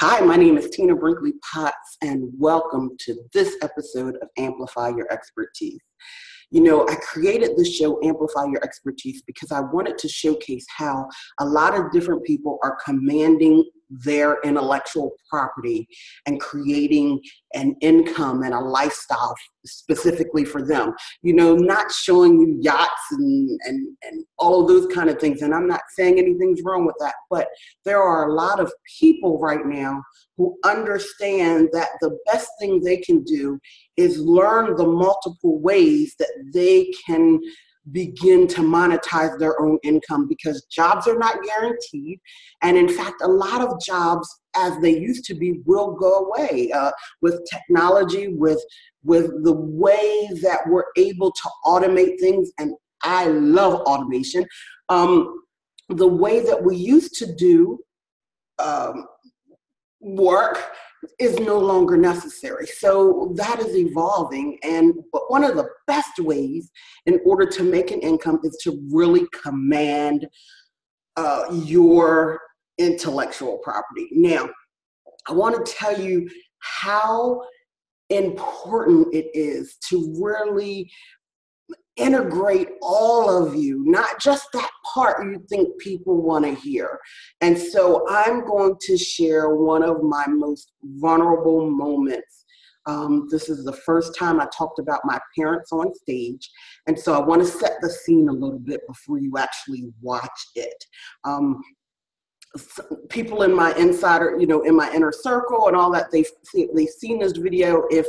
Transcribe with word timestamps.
Hi, 0.00 0.20
my 0.20 0.36
name 0.36 0.58
is 0.58 0.68
Tina 0.68 0.94
Brinkley 0.94 1.32
Potts, 1.50 1.96
and 2.02 2.28
welcome 2.36 2.90
to 3.00 3.16
this 3.32 3.56
episode 3.62 4.16
of 4.20 4.28
Amplify 4.36 4.90
Your 4.90 5.10
Expertise. 5.10 5.80
You 6.50 6.60
know, 6.60 6.86
I 6.86 6.96
created 6.96 7.56
this 7.56 7.74
show, 7.74 7.98
Amplify 8.04 8.44
Your 8.44 8.62
Expertise, 8.62 9.22
because 9.26 9.52
I 9.52 9.60
wanted 9.60 9.96
to 9.96 10.06
showcase 10.06 10.66
how 10.68 11.08
a 11.40 11.46
lot 11.46 11.74
of 11.74 11.90
different 11.92 12.24
people 12.24 12.58
are 12.62 12.76
commanding 12.84 13.64
their 13.90 14.40
intellectual 14.42 15.12
property 15.30 15.88
and 16.26 16.40
creating 16.40 17.20
an 17.54 17.76
income 17.80 18.42
and 18.42 18.54
a 18.54 18.60
lifestyle 18.60 19.34
specifically 19.64 20.44
for 20.44 20.66
them. 20.66 20.92
You 21.22 21.34
know, 21.34 21.54
not 21.54 21.90
showing 21.92 22.40
you 22.40 22.58
yachts 22.60 23.02
and, 23.12 23.60
and, 23.64 23.96
and 24.02 24.24
all 24.38 24.62
of 24.62 24.68
those 24.68 24.92
kind 24.94 25.08
of 25.08 25.18
things. 25.18 25.42
And 25.42 25.54
I'm 25.54 25.66
not 25.66 25.82
saying 25.96 26.18
anything's 26.18 26.62
wrong 26.64 26.84
with 26.86 26.96
that, 27.00 27.14
but 27.30 27.48
there 27.84 28.02
are 28.02 28.28
a 28.28 28.32
lot 28.32 28.60
of 28.60 28.72
people 28.98 29.38
right 29.38 29.64
now 29.64 30.02
who 30.36 30.56
understand 30.64 31.68
that 31.72 31.88
the 32.00 32.16
best 32.26 32.48
thing 32.60 32.80
they 32.80 32.98
can 32.98 33.22
do 33.24 33.58
is 33.96 34.18
learn 34.18 34.76
the 34.76 34.86
multiple 34.86 35.58
ways 35.60 36.14
that 36.18 36.30
they 36.52 36.92
can 37.06 37.40
begin 37.92 38.46
to 38.48 38.60
monetize 38.62 39.38
their 39.38 39.60
own 39.60 39.78
income 39.82 40.26
because 40.28 40.64
jobs 40.70 41.06
are 41.06 41.18
not 41.18 41.36
guaranteed. 41.44 42.18
And 42.62 42.76
in 42.76 42.88
fact, 42.88 43.22
a 43.22 43.28
lot 43.28 43.60
of 43.60 43.80
jobs, 43.80 44.28
as 44.56 44.78
they 44.80 44.98
used 44.98 45.24
to 45.26 45.34
be, 45.34 45.60
will 45.66 45.92
go 45.92 46.26
away 46.26 46.70
uh, 46.72 46.90
with 47.22 47.40
technology, 47.50 48.28
with 48.28 48.62
with 49.04 49.44
the 49.44 49.52
way 49.52 50.28
that 50.42 50.60
we're 50.66 50.84
able 50.96 51.30
to 51.30 51.50
automate 51.64 52.18
things. 52.18 52.50
And 52.58 52.74
I 53.02 53.26
love 53.26 53.74
automation. 53.82 54.44
Um, 54.88 55.42
the 55.88 56.08
way 56.08 56.40
that 56.40 56.64
we 56.64 56.76
used 56.76 57.14
to 57.14 57.32
do 57.34 57.78
um, 58.58 59.06
work 60.00 60.58
is 61.18 61.38
no 61.38 61.58
longer 61.58 61.96
necessary. 61.96 62.66
So 62.66 63.32
that 63.36 63.58
is 63.60 63.76
evolving. 63.76 64.58
And 64.62 64.94
one 65.28 65.44
of 65.44 65.56
the 65.56 65.68
best 65.86 66.18
ways 66.18 66.70
in 67.06 67.20
order 67.24 67.46
to 67.46 67.62
make 67.62 67.90
an 67.90 68.00
income 68.00 68.40
is 68.44 68.56
to 68.62 68.82
really 68.92 69.26
command 69.42 70.26
uh, 71.16 71.44
your 71.50 72.40
intellectual 72.78 73.58
property. 73.58 74.08
Now, 74.12 74.48
I 75.28 75.32
want 75.32 75.64
to 75.64 75.72
tell 75.72 75.98
you 76.00 76.28
how 76.60 77.42
important 78.10 79.12
it 79.12 79.26
is 79.34 79.76
to 79.88 80.14
really 80.20 80.90
integrate 81.96 82.68
all 82.82 83.46
of 83.46 83.54
you, 83.54 83.82
not 83.86 84.20
just 84.20 84.48
that 84.52 84.70
part 84.94 85.24
you 85.24 85.42
think 85.48 85.78
people 85.78 86.20
want 86.22 86.44
to 86.44 86.54
hear. 86.54 86.98
And 87.40 87.58
so 87.58 88.06
I'm 88.08 88.44
going 88.46 88.76
to 88.82 88.96
share 88.96 89.54
one 89.54 89.82
of 89.82 90.02
my 90.02 90.26
most 90.28 90.72
vulnerable 90.82 91.70
moments. 91.70 92.44
Um, 92.86 93.26
this 93.30 93.48
is 93.48 93.64
the 93.64 93.72
first 93.72 94.16
time 94.16 94.40
I 94.40 94.46
talked 94.56 94.78
about 94.78 95.00
my 95.04 95.18
parents 95.36 95.72
on 95.72 95.92
stage. 95.94 96.48
And 96.86 96.98
so 96.98 97.14
I 97.14 97.24
want 97.24 97.42
to 97.42 97.48
set 97.48 97.72
the 97.80 97.90
scene 97.90 98.28
a 98.28 98.32
little 98.32 98.60
bit 98.60 98.80
before 98.86 99.18
you 99.18 99.32
actually 99.38 99.88
watch 100.00 100.30
it. 100.54 100.84
Um, 101.24 101.60
people 103.08 103.42
in 103.42 103.54
my 103.54 103.74
insider, 103.76 104.36
you 104.38 104.46
know, 104.46 104.62
in 104.62 104.76
my 104.76 104.92
inner 104.92 105.12
circle 105.12 105.68
and 105.68 105.76
all 105.76 105.90
that, 105.92 106.10
they've, 106.10 106.30
they've 106.74 106.88
seen 106.88 107.18
this 107.18 107.32
video. 107.32 107.84
If 107.90 108.06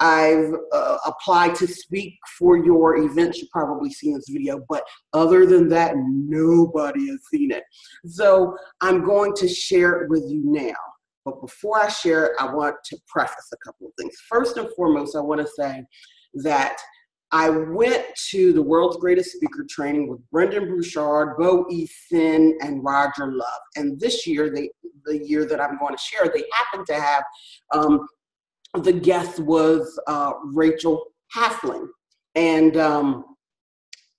I've 0.00 0.54
uh, 0.72 0.96
applied 1.04 1.54
to 1.56 1.66
speak 1.66 2.14
for 2.38 2.56
your 2.56 2.96
event. 2.96 3.36
You've 3.36 3.50
probably 3.50 3.90
seen 3.90 4.14
this 4.14 4.30
video, 4.30 4.64
but 4.66 4.82
other 5.12 5.44
than 5.44 5.68
that, 5.68 5.92
nobody 5.96 7.08
has 7.10 7.20
seen 7.30 7.50
it. 7.50 7.64
So 8.06 8.56
I'm 8.80 9.04
going 9.04 9.34
to 9.34 9.46
share 9.46 10.00
it 10.00 10.08
with 10.08 10.24
you 10.26 10.40
now. 10.42 10.72
But 11.26 11.42
before 11.42 11.78
I 11.78 11.88
share 11.88 12.26
it, 12.26 12.32
I 12.40 12.52
want 12.52 12.76
to 12.86 12.96
preface 13.06 13.52
a 13.52 13.58
couple 13.58 13.88
of 13.88 13.92
things. 13.98 14.16
First 14.26 14.56
and 14.56 14.70
foremost, 14.74 15.14
I 15.14 15.20
want 15.20 15.42
to 15.42 15.46
say 15.46 15.84
that 16.34 16.78
I 17.32 17.48
went 17.48 18.04
to 18.30 18.52
the 18.52 18.62
world's 18.62 18.96
greatest 18.96 19.32
speaker 19.32 19.64
training 19.68 20.08
with 20.08 20.18
Brendon 20.30 20.68
Burchard, 20.68 21.36
Bo 21.38 21.64
Eason, 21.66 22.52
and 22.60 22.82
Roger 22.82 23.30
Love. 23.32 23.60
And 23.76 24.00
this 24.00 24.26
year, 24.26 24.50
they, 24.50 24.70
the 25.04 25.24
year 25.24 25.44
that 25.46 25.60
I'm 25.60 25.78
going 25.78 25.94
to 25.94 26.02
share, 26.02 26.28
they 26.28 26.44
happened 26.52 26.86
to 26.88 26.94
have 26.94 27.22
um, 27.72 28.06
the 28.82 28.92
guest 28.92 29.38
was 29.38 29.98
uh, 30.08 30.32
Rachel 30.44 31.04
Halfling. 31.34 31.86
And 32.34 32.76
um, 32.76 33.24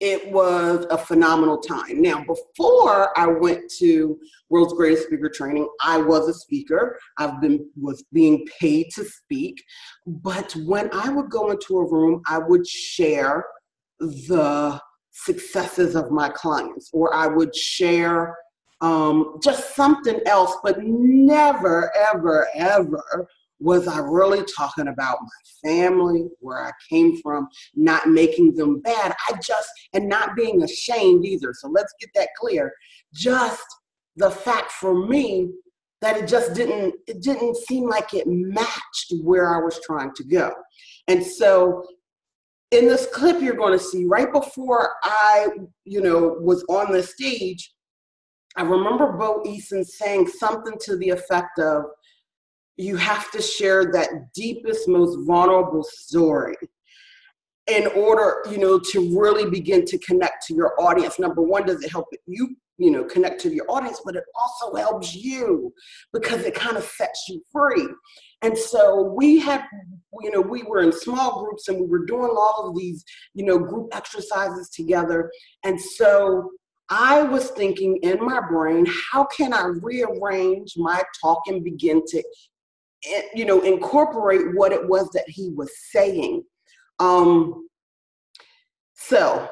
it 0.01 0.31
was 0.31 0.87
a 0.89 0.97
phenomenal 0.97 1.59
time. 1.59 2.01
Now, 2.01 2.25
before 2.25 3.17
I 3.17 3.27
went 3.27 3.71
to 3.77 4.19
World's 4.49 4.73
Greatest 4.73 5.05
Speaker 5.05 5.29
Training, 5.29 5.69
I 5.79 5.97
was 5.97 6.27
a 6.27 6.33
speaker. 6.33 6.97
I've 7.19 7.39
been 7.39 7.69
was 7.79 8.03
being 8.11 8.45
paid 8.59 8.87
to 8.95 9.05
speak. 9.05 9.63
But 10.07 10.53
when 10.65 10.89
I 10.91 11.09
would 11.09 11.29
go 11.29 11.51
into 11.51 11.77
a 11.77 11.87
room, 11.87 12.23
I 12.27 12.39
would 12.39 12.67
share 12.67 13.45
the 13.99 14.81
successes 15.11 15.95
of 15.95 16.09
my 16.09 16.29
clients, 16.29 16.89
or 16.93 17.13
I 17.13 17.27
would 17.27 17.55
share 17.55 18.35
um, 18.81 19.37
just 19.43 19.75
something 19.75 20.19
else, 20.25 20.57
but 20.63 20.79
never, 20.81 21.91
ever, 21.95 22.47
ever 22.55 23.27
was 23.61 23.87
I 23.87 23.99
really 23.99 24.43
talking 24.57 24.87
about 24.87 25.19
my 25.21 25.69
family, 25.69 26.27
where 26.39 26.65
I 26.65 26.71
came 26.89 27.21
from, 27.21 27.47
not 27.75 28.09
making 28.09 28.55
them 28.55 28.81
bad? 28.81 29.13
I 29.29 29.33
just, 29.33 29.69
and 29.93 30.09
not 30.09 30.35
being 30.35 30.63
ashamed 30.63 31.25
either. 31.25 31.53
So 31.53 31.69
let's 31.69 31.93
get 31.99 32.09
that 32.15 32.29
clear. 32.39 32.73
Just 33.13 33.63
the 34.15 34.31
fact 34.31 34.71
for 34.71 35.07
me 35.07 35.51
that 36.01 36.17
it 36.17 36.27
just 36.27 36.55
didn't, 36.55 36.95
it 37.05 37.21
didn't 37.21 37.55
seem 37.55 37.87
like 37.87 38.15
it 38.15 38.25
matched 38.27 39.13
where 39.21 39.53
I 39.53 39.59
was 39.59 39.79
trying 39.85 40.13
to 40.15 40.23
go. 40.23 40.51
And 41.07 41.23
so 41.23 41.85
in 42.71 42.87
this 42.87 43.05
clip 43.13 43.41
you're 43.41 43.55
going 43.55 43.77
to 43.77 43.83
see 43.83 44.05
right 44.05 44.33
before 44.33 44.95
I, 45.03 45.47
you 45.85 46.01
know, 46.01 46.37
was 46.39 46.65
on 46.67 46.91
the 46.91 47.03
stage, 47.03 47.71
I 48.57 48.63
remember 48.63 49.13
Bo 49.13 49.43
Eason 49.45 49.85
saying 49.85 50.27
something 50.27 50.73
to 50.81 50.97
the 50.97 51.09
effect 51.09 51.59
of, 51.59 51.83
you 52.77 52.95
have 52.95 53.31
to 53.31 53.41
share 53.41 53.91
that 53.91 54.33
deepest, 54.33 54.87
most 54.87 55.25
vulnerable 55.25 55.83
story 55.83 56.55
in 57.67 57.87
order, 57.87 58.43
you 58.49 58.57
know, 58.57 58.79
to 58.79 59.19
really 59.19 59.49
begin 59.49 59.85
to 59.85 59.97
connect 59.99 60.45
to 60.47 60.53
your 60.53 60.79
audience. 60.81 61.19
Number 61.19 61.41
one, 61.41 61.65
does 61.65 61.83
it 61.83 61.91
help 61.91 62.07
you, 62.25 62.55
you 62.77 62.91
know, 62.91 63.03
connect 63.03 63.39
to 63.41 63.53
your 63.53 63.69
audience, 63.69 64.01
but 64.03 64.15
it 64.15 64.23
also 64.35 64.75
helps 64.75 65.15
you 65.15 65.73
because 66.11 66.43
it 66.43 66.55
kind 66.55 66.77
of 66.77 66.83
sets 66.83 67.25
you 67.29 67.41
free. 67.51 67.87
And 68.41 68.57
so 68.57 69.03
we 69.15 69.39
had, 69.39 69.63
you 70.21 70.31
know, 70.31 70.41
we 70.41 70.63
were 70.63 70.81
in 70.81 70.91
small 70.91 71.43
groups 71.43 71.67
and 71.67 71.79
we 71.79 71.87
were 71.87 72.05
doing 72.05 72.31
all 72.35 72.67
of 72.67 72.75
these, 72.75 73.03
you 73.35 73.45
know, 73.45 73.59
group 73.59 73.95
exercises 73.95 74.69
together. 74.69 75.31
And 75.63 75.79
so 75.79 76.49
I 76.89 77.23
was 77.23 77.51
thinking 77.51 77.97
in 78.03 78.19
my 78.19 78.41
brain, 78.41 78.85
how 79.11 79.23
can 79.25 79.53
I 79.53 79.67
rearrange 79.81 80.73
my 80.75 81.01
talk 81.21 81.43
and 81.47 81.63
begin 81.63 82.03
to 82.07 82.23
you 83.33 83.45
know, 83.45 83.61
incorporate 83.61 84.55
what 84.55 84.71
it 84.71 84.87
was 84.87 85.09
that 85.13 85.27
he 85.27 85.49
was 85.55 85.71
saying. 85.91 86.43
Um, 86.99 87.67
so 88.93 89.49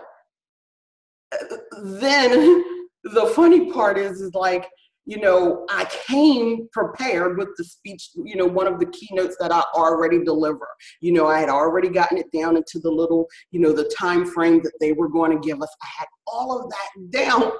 then 1.81 2.63
the 3.03 3.31
funny 3.35 3.71
part 3.71 3.97
is, 3.97 4.21
is 4.21 4.33
like, 4.33 4.67
you 5.05 5.19
know, 5.19 5.65
I 5.71 5.85
came 5.85 6.67
prepared 6.71 7.39
with 7.39 7.49
the 7.57 7.63
speech, 7.63 8.11
you 8.23 8.35
know, 8.35 8.45
one 8.45 8.67
of 8.67 8.79
the 8.79 8.85
keynotes 8.85 9.35
that 9.39 9.51
I 9.51 9.63
already 9.73 10.23
deliver. 10.23 10.67
You 11.01 11.13
know, 11.13 11.25
I 11.25 11.39
had 11.39 11.49
already 11.49 11.89
gotten 11.89 12.19
it 12.19 12.31
down 12.31 12.55
into 12.55 12.79
the 12.79 12.91
little, 12.91 13.27
you 13.49 13.59
know, 13.59 13.73
the 13.73 13.91
time 13.97 14.25
frame 14.25 14.61
that 14.61 14.73
they 14.79 14.91
were 14.91 15.09
going 15.09 15.31
to 15.31 15.47
give 15.47 15.63
us. 15.63 15.69
I 15.81 15.87
had 15.97 16.07
all 16.27 16.59
of 16.59 16.69
that 16.69 17.09
down. 17.09 17.51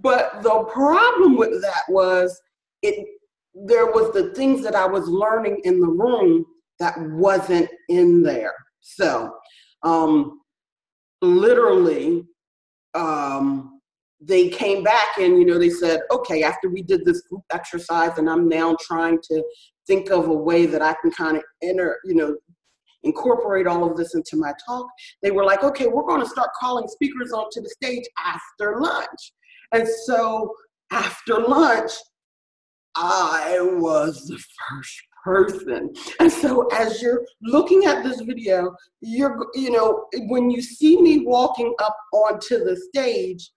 but 0.00 0.42
the 0.42 0.64
problem 0.72 1.36
with 1.36 1.60
that 1.60 1.82
was 1.90 2.40
it 2.80 3.06
there 3.66 3.86
was 3.86 4.12
the 4.12 4.32
things 4.34 4.62
that 4.62 4.74
I 4.74 4.86
was 4.86 5.08
learning 5.08 5.60
in 5.64 5.80
the 5.80 5.88
room 5.88 6.44
that 6.78 6.94
wasn't 6.98 7.68
in 7.88 8.22
there. 8.22 8.54
So, 8.80 9.32
um, 9.82 10.40
literally, 11.22 12.24
um, 12.94 13.80
they 14.20 14.48
came 14.48 14.82
back 14.82 15.18
and 15.18 15.38
you 15.38 15.44
know 15.44 15.58
they 15.58 15.70
said, 15.70 16.00
okay, 16.10 16.42
after 16.42 16.68
we 16.68 16.82
did 16.82 17.04
this 17.04 17.22
group 17.22 17.42
exercise, 17.52 18.18
and 18.18 18.28
I'm 18.28 18.48
now 18.48 18.76
trying 18.80 19.18
to 19.30 19.42
think 19.86 20.10
of 20.10 20.28
a 20.28 20.32
way 20.32 20.66
that 20.66 20.82
I 20.82 20.94
can 21.00 21.10
kind 21.10 21.36
of 21.36 21.42
enter, 21.62 21.98
you 22.04 22.14
know, 22.14 22.36
incorporate 23.04 23.66
all 23.66 23.88
of 23.88 23.96
this 23.96 24.14
into 24.14 24.36
my 24.36 24.52
talk. 24.66 24.86
They 25.22 25.30
were 25.30 25.44
like, 25.44 25.62
okay, 25.62 25.86
we're 25.86 26.06
going 26.06 26.22
to 26.22 26.28
start 26.28 26.50
calling 26.58 26.88
speakers 26.88 27.32
onto 27.32 27.60
the 27.60 27.70
stage 27.70 28.04
after 28.24 28.80
lunch. 28.80 29.32
And 29.72 29.86
so 30.06 30.52
after 30.90 31.38
lunch, 31.38 31.92
I 32.94 33.58
was 33.60 34.26
the 34.26 34.38
first 34.68 35.02
person. 35.24 35.92
And 36.20 36.30
so 36.30 36.66
as 36.68 37.02
you're 37.02 37.24
looking 37.42 37.84
at 37.84 38.02
this 38.02 38.20
video, 38.20 38.74
you're, 39.00 39.46
you 39.54 39.70
know, 39.70 40.06
when 40.28 40.50
you 40.50 40.62
see 40.62 41.00
me 41.00 41.24
walking 41.24 41.74
up 41.82 41.96
onto 42.12 42.64
the 42.64 42.76
stage, 42.76 43.50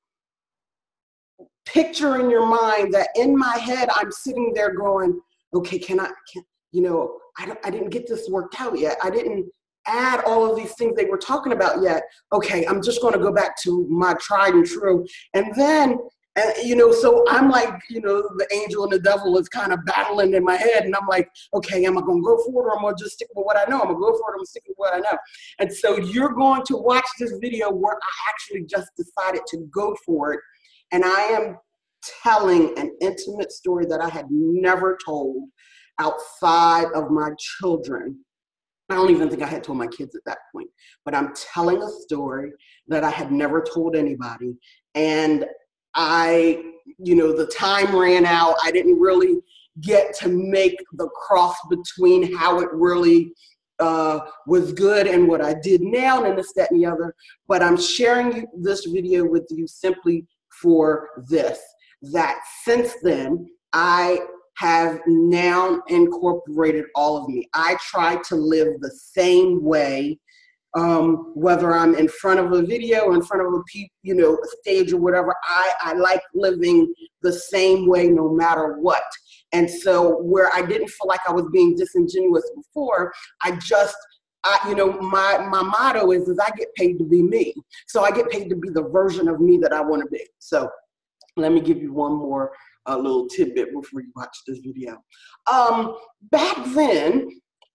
picture 1.66 2.20
in 2.20 2.30
your 2.30 2.46
mind 2.46 2.94
that 2.94 3.10
in 3.16 3.38
my 3.38 3.58
head 3.58 3.90
I'm 3.94 4.12
sitting 4.12 4.52
there 4.54 4.76
going, 4.76 5.20
okay, 5.54 5.80
can 5.80 6.00
I, 6.00 6.10
can, 6.32 6.44
you 6.72 6.82
know, 6.82 7.18
I, 7.38 7.56
I 7.64 7.70
didn't 7.70 7.90
get 7.90 8.08
this 8.08 8.28
worked 8.30 8.60
out 8.60 8.78
yet. 8.78 8.98
I 9.04 9.10
didn't 9.10 9.50
add 9.88 10.24
all 10.26 10.50
of 10.50 10.56
these 10.56 10.74
things 10.74 10.96
they 10.96 11.06
were 11.06 11.18
talking 11.18 11.54
about 11.54 11.82
yet. 11.82 12.04
Okay, 12.34 12.66
I'm 12.66 12.82
just 12.82 13.02
going 13.02 13.14
to 13.14 13.20
go 13.20 13.32
back 13.32 13.56
to 13.64 13.88
my 13.90 14.14
tried 14.20 14.54
and 14.54 14.66
true. 14.66 15.06
And 15.34 15.54
then, 15.56 15.98
and, 16.38 16.54
you 16.64 16.76
know, 16.78 16.94
so 16.94 17.26
I'm 17.28 17.50
like, 17.50 17.82
you 17.90 18.00
know, 18.00 18.22
the 18.38 18.48
angel 18.54 18.84
and 18.84 18.94
the 18.94 19.00
devil 19.00 19.38
is 19.38 19.50
kind 19.50 19.74
of 19.74 19.84
battling 19.86 20.34
in 20.34 20.46
my 20.46 20.56
head. 20.56 20.86
And 20.86 20.96
I'm 20.96 21.08
like, 21.08 21.30
okay, 21.54 21.86
am 21.86 21.98
I 21.98 22.02
going 22.02 22.22
to 22.22 22.26
go 22.26 22.38
for 22.46 22.68
it 22.68 22.72
or 22.72 22.80
am 22.80 22.86
I 22.86 22.94
just 22.98 23.16
stick 23.16 23.28
with 23.36 23.46
what 23.46 23.58
I 23.58 23.70
know? 23.70 23.82
I'm 23.82 23.88
going 23.88 23.98
to 23.98 24.02
go 24.02 24.18
for 24.18 24.32
it. 24.32 24.38
I'm 24.38 24.40
to 24.40 24.46
stick 24.46 24.64
with 24.66 24.78
what 24.78 24.94
I 24.94 25.00
know. 25.00 25.18
And 25.60 25.74
so 25.74 25.98
you're 25.98 26.34
going 26.34 26.64
to 26.68 26.78
watch 26.78 27.06
this 27.20 27.34
video 27.42 27.70
where 27.70 27.96
I 27.96 28.30
actually 28.30 28.66
just 28.66 28.92
decided 28.96 29.42
to 29.48 29.70
go 29.74 29.94
for 30.06 30.34
it. 30.34 30.40
And 30.94 31.04
I 31.04 31.22
am 31.22 31.58
telling 32.24 32.78
an 32.78 32.96
intimate 33.02 33.52
story 33.52 33.86
that 33.88 34.02
I 34.02 34.08
had 34.08 34.28
never 34.30 34.98
told 35.06 35.50
outside 36.00 36.88
of 36.96 37.12
my 37.12 37.32
children. 37.38 38.18
I 38.90 38.96
don't 38.96 39.12
even 39.12 39.30
think 39.30 39.42
I 39.42 39.48
had 39.48 39.64
told 39.64 39.78
my 39.78 39.88
kids 39.88 40.16
at 40.16 40.26
that 40.26 40.40
point, 40.54 40.70
but 41.06 41.14
I'm 41.14 41.34
telling 41.36 41.82
a 41.82 41.90
story 41.90 42.52
that 42.88 43.04
I 43.04 43.10
had 43.10 43.32
never 43.32 43.62
told 43.62 43.96
anybody. 43.96 44.56
And 44.96 45.46
I, 45.96 46.64
you 46.98 47.16
know, 47.16 47.36
the 47.36 47.48
time 47.48 47.96
ran 47.96 48.26
out. 48.26 48.56
I 48.64 48.72
didn't 48.72 49.00
really 49.00 49.38
get 49.82 50.14
to 50.20 50.30
make 50.30 50.76
the 50.94 51.08
cross 51.10 51.56
between 51.70 52.36
how 52.36 52.60
it 52.60 52.70
really 52.72 53.34
uh, 53.80 54.20
was 54.46 54.74
good 54.74 55.08
and 55.08 55.28
what 55.28 55.42
I 55.42 55.56
did 55.56 55.82
now 55.82 56.24
and 56.24 56.38
this, 56.38 56.54
that, 56.54 56.72
and 56.72 56.82
the 56.82 56.86
other. 56.86 57.16
But 57.48 57.64
I'm 57.64 57.78
sharing 57.78 58.46
this 58.58 58.86
video 58.86 59.26
with 59.26 59.48
you 59.50 59.68
simply 59.68 60.28
for 60.62 61.10
this 61.30 61.60
that 62.02 62.40
since 62.64 62.94
then, 63.04 63.48
I 63.74 64.20
have 64.58 65.00
now 65.08 65.82
incorporated 65.88 66.86
all 66.96 67.18
of 67.18 67.30
me. 67.30 67.48
I 67.54 67.78
try 67.82 68.18
to 68.28 68.36
live 68.36 68.80
the 68.80 68.92
same 68.92 69.64
way, 69.64 70.20
um, 70.74 71.32
whether 71.36 71.74
I'm 71.74 71.96
in 71.96 72.08
front 72.08 72.40
of 72.40 72.52
a 72.54 72.62
video 72.62 73.02
or 73.02 73.16
in 73.16 73.22
front 73.22 73.46
of 73.46 73.54
a 73.54 73.90
you 74.04 74.16
know 74.16 74.36
a 74.36 74.48
stage 74.62 74.94
or 74.94 74.98
whatever. 74.98 75.36
I, 75.44 75.72
I 75.82 75.94
like 75.94 76.22
living 76.34 76.94
the 77.22 77.34
same 77.34 77.88
way 77.88 78.08
no 78.08 78.30
matter 78.30 78.78
what. 78.80 79.04
And 79.54 79.70
so 79.70 80.22
where 80.22 80.54
I 80.54 80.62
didn't 80.62 80.88
feel 80.88 81.08
like 81.08 81.20
I 81.28 81.34
was 81.34 81.46
being 81.52 81.76
disingenuous 81.76 82.50
before, 82.56 83.12
I 83.44 83.52
just 83.58 83.96
I, 84.44 84.58
you 84.70 84.76
know, 84.76 84.94
my 84.94 85.46
my 85.50 85.62
motto 85.62 86.12
is 86.12 86.28
is 86.28 86.40
I 86.40 86.50
get 86.58 86.74
paid 86.76 86.98
to 87.00 87.04
be 87.04 87.22
me. 87.22 87.54
So 87.88 88.04
I 88.04 88.12
get 88.12 88.30
paid 88.30 88.50
to 88.50 88.56
be 88.56 88.70
the 88.70 88.84
version 88.84 89.28
of 89.28 89.40
me 89.40 89.58
that 89.58 89.74
I 89.74 89.82
want 89.82 90.04
to 90.04 90.10
be. 90.10 90.26
So 90.40 90.70
let 91.38 91.52
me 91.52 91.62
give 91.62 91.82
you 91.82 91.94
one 91.94 92.14
more 92.14 92.52
uh, 92.88 92.98
little 92.98 93.28
tidbit 93.28 93.74
before 93.74 94.02
you 94.02 94.12
watch 94.16 94.36
this 94.48 94.60
video. 94.60 94.98
Um, 95.52 95.96
back 96.32 96.58
then, 96.74 97.30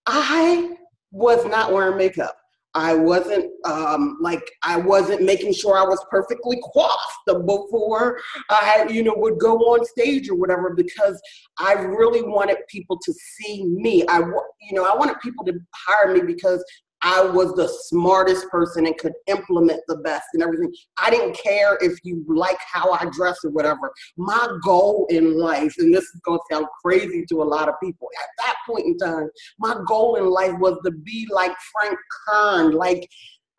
I 0.06 0.76
was 1.12 1.44
not 1.46 1.72
wearing 1.72 1.96
makeup. 1.96 2.37
I 2.76 2.94
wasn't 2.94 3.50
um, 3.64 4.19
like 4.20 4.50
I 4.62 4.76
wasn't 4.76 5.23
making 5.23 5.55
sure 5.55 5.78
I 5.78 5.82
was 5.82 6.05
perfectly 6.11 6.61
coiffed 6.75 7.46
before 7.46 8.20
I, 8.50 8.87
you 8.90 9.02
know, 9.02 9.14
would 9.17 9.38
go 9.38 9.56
on 9.56 9.84
stage 9.87 10.28
or 10.28 10.34
whatever 10.34 10.75
because 10.75 11.19
I 11.58 11.73
really 11.73 12.23
wanted 12.23 12.58
people 12.69 12.99
to 13.02 13.14
see 13.14 13.64
me. 13.64 14.05
I, 14.08 14.19
you 14.19 14.73
know, 14.73 14.84
I 14.84 14.94
wanted 14.94 15.17
people 15.23 15.43
to 15.46 15.55
hire 15.75 16.12
me 16.12 16.20
because 16.20 16.62
I 17.06 17.23
was 17.23 17.55
the 17.55 17.69
smartest 17.69 18.49
person 18.49 18.85
and 18.85 18.99
could 18.99 19.12
implement 19.29 19.81
the 19.87 19.99
best 19.99 20.26
and 20.35 20.43
everything. 20.43 20.75
I 21.00 21.08
didn't 21.08 21.38
care 21.38 21.79
if 21.81 22.00
you 22.03 22.25
like 22.26 22.58
how 22.61 22.91
I 22.91 23.06
dress 23.12 23.38
or 23.44 23.50
whatever. 23.50 23.93
My 24.17 24.49
goal 24.64 25.06
in 25.08 25.38
life, 25.38 25.73
and 25.79 25.94
this 25.94 26.03
is 26.03 26.20
going 26.25 26.41
to 26.41 26.55
sound 26.55 26.67
crazy 26.85 27.25
to 27.29 27.43
a 27.43 27.44
lot 27.44 27.69
of 27.69 27.76
people, 27.81 28.08
at 28.20 28.29
that 28.44 28.56
point 28.67 28.87
in 28.87 28.99
time, 28.99 29.31
my 29.61 29.76
goal 29.87 30.17
in 30.17 30.29
life 30.29 30.55
was 30.58 30.81
to 30.85 30.91
be 30.91 31.29
like 31.31 31.53
Frank 31.73 31.97
Kern. 32.26 32.73
Like 32.73 33.09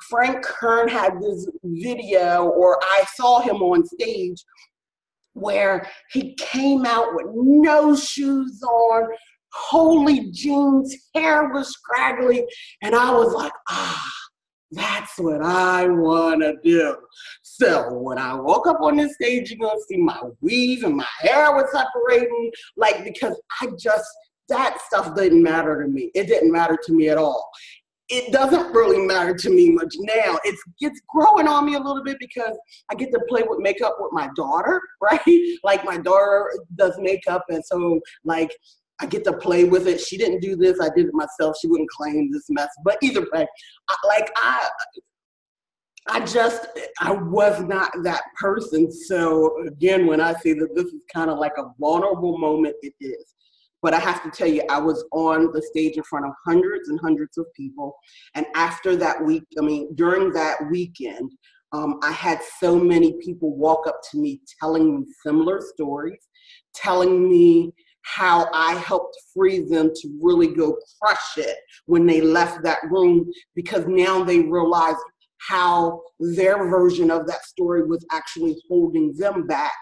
Frank 0.10 0.44
Kern 0.44 0.90
had 0.90 1.14
this 1.22 1.50
video, 1.64 2.48
or 2.50 2.78
I 2.82 3.06
saw 3.16 3.40
him 3.40 3.64
on 3.64 3.86
stage 3.86 4.44
where 5.32 5.88
he 6.12 6.36
came 6.36 6.86
out 6.86 7.16
with 7.16 7.28
no 7.34 7.96
shoes 7.96 8.62
on, 8.62 9.08
holy 9.58 10.32
jeans, 10.32 10.96
hair 11.16 11.50
was 11.50 11.70
scraggly, 11.70 12.46
and 12.82 12.96
I 12.96 13.12
was 13.12 13.34
like, 13.34 13.54
ah, 13.70 14.12
that's 14.72 15.18
what 15.18 15.42
I 15.42 15.88
want 15.88 16.42
to 16.42 16.56
do. 16.64 16.96
So 17.42 17.94
when 17.94 18.18
I 18.18 18.36
woke 18.36 18.68
up 18.68 18.82
on 18.82 18.98
this 18.98 19.16
stage, 19.16 19.52
you're 19.52 19.68
gonna 19.68 19.80
see 19.88 19.98
my 19.98 20.22
weave 20.42 20.84
and 20.84 20.96
my 20.96 21.08
hair 21.20 21.52
was 21.54 21.72
separating, 21.72 22.52
like 22.76 23.04
because 23.04 23.40
I 23.62 23.68
just 23.80 24.08
that 24.50 24.80
stuff 24.86 25.16
didn't 25.16 25.44
matter 25.44 25.84
to 25.84 25.90
me. 25.90 26.12
It 26.16 26.28
didn't 26.28 26.52
matter 26.52 26.78
to 26.86 26.94
me 26.94 27.10
at 27.10 27.18
all. 27.18 27.50
It 28.10 28.32
doesn't 28.32 28.74
really 28.74 29.06
matter 29.06 29.34
to 29.34 29.50
me 29.50 29.70
much 29.72 29.94
now. 30.00 30.38
It's 30.46 30.62
it's 30.80 31.02
growing 31.10 31.48
on 31.48 31.66
me 31.66 31.76
a 31.76 31.80
little 31.80 32.04
bit 32.04 32.18
because 32.20 32.58
I 32.90 32.96
get 32.96 33.12
to 33.12 33.20
play 33.28 33.44
with 33.44 33.60
makeup 33.60 33.98
with 34.00 34.14
my 34.14 34.30
daughter, 34.36 34.82
right? 35.02 35.58
Like 35.64 35.84
my 35.84 35.98
daughter 35.98 36.50
does 36.76 36.98
makeup, 37.00 37.44
and 37.50 37.64
so 37.66 38.00
like 38.24 38.52
I 39.00 39.06
get 39.06 39.24
to 39.26 39.34
play 39.34 39.64
with 39.64 39.88
it. 39.88 40.02
She 40.02 40.18
didn't 40.18 40.40
do 40.40 40.56
this. 40.56 40.80
I 40.82 40.90
did 40.96 41.08
it 41.08 41.14
myself. 41.14 41.56
She 41.62 41.68
wouldn't 41.68 41.90
claim 41.90 42.32
this 42.32 42.46
mess. 42.50 42.70
But 42.84 42.98
either 43.02 43.22
way, 43.34 43.46
I, 43.90 43.96
like 44.08 44.32
I, 44.36 44.70
I 46.10 46.26
just 46.26 46.68
I 47.00 47.12
was 47.12 47.62
not 47.64 47.92
that 48.04 48.24
person. 48.40 48.92
So 48.92 49.66
again, 49.68 50.08
when 50.08 50.22
I 50.22 50.34
say 50.34 50.54
that 50.54 50.74
this 50.76 50.86
is 50.86 51.02
kind 51.14 51.30
of 51.30 51.38
like 51.38 51.54
a 51.58 51.66
vulnerable 51.80 52.38
moment, 52.38 52.76
it 52.82 52.94
is. 53.00 53.34
But 53.84 53.94
I 53.94 54.00
have 54.00 54.24
to 54.24 54.32
tell 54.32 54.48
you, 54.48 54.64
I 54.70 54.80
was 54.80 55.06
on 55.12 55.52
the 55.54 55.62
stage 55.62 55.98
in 55.98 56.04
front 56.04 56.26
of 56.26 56.32
hundreds 56.46 56.90
and 56.90 57.00
hundreds 57.00 57.38
of 57.38 57.46
people. 57.56 57.96
And 58.34 58.46
after 58.56 58.96
that 58.96 59.24
week, 59.24 59.44
I 59.60 59.62
mean, 59.62 59.94
during 59.94 60.32
that 60.34 60.58
weekend, 60.72 61.32
um, 61.74 62.00
I 62.02 62.12
had 62.12 62.40
so 62.60 62.80
many 62.80 63.14
people 63.22 63.56
walk 63.56 63.86
up 63.88 64.00
to 64.12 64.18
me 64.18 64.42
telling 64.60 65.00
me 65.00 65.06
similar 65.24 65.62
stories, 65.62 66.28
telling 66.74 67.30
me 67.30 67.72
how 68.16 68.50
I 68.54 68.76
helped 68.76 69.18
free 69.34 69.60
them 69.60 69.92
to 69.94 70.20
really 70.22 70.48
go 70.48 70.78
crush 71.02 71.38
it 71.38 71.58
when 71.86 72.06
they 72.06 72.22
left 72.22 72.64
that 72.64 72.80
room 72.90 73.30
because 73.54 73.86
now 73.88 74.24
they 74.24 74.40
realize 74.40 74.96
how 75.40 76.02
their 76.20 76.70
version 76.70 77.12
of 77.12 77.28
that 77.28 77.44
story 77.46 77.84
was 77.84 78.06
actually 78.12 78.62
holding 78.70 79.14
them 79.18 79.46
back. 79.46 79.76